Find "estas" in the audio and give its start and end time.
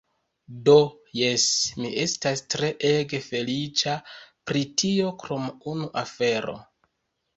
2.05-2.41